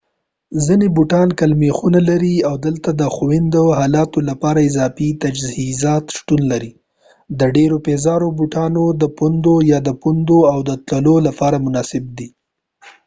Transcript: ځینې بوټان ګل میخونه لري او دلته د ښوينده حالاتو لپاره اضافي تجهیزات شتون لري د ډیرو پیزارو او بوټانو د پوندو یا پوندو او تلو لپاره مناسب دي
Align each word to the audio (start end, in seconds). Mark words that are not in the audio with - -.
ځینې 0.65 0.87
بوټان 0.95 1.29
ګل 1.39 1.51
میخونه 1.63 1.99
لري 2.09 2.35
او 2.49 2.55
دلته 2.65 2.89
د 3.01 3.01
ښوينده 3.15 3.61
حالاتو 3.79 4.19
لپاره 4.29 4.59
اضافي 4.69 5.09
تجهیزات 5.23 6.05
شتون 6.17 6.41
لري 6.51 6.71
د 7.39 7.41
ډیرو 7.55 7.77
پیزارو 7.87 8.27
او 8.29 8.35
بوټانو 8.39 8.83
د 9.01 9.03
پوندو 9.17 9.55
یا 9.71 9.79
پوندو 10.01 10.39
او 10.51 10.59
تلو 10.89 11.15
لپاره 11.27 11.57
مناسب 11.65 12.03
دي 12.17 12.27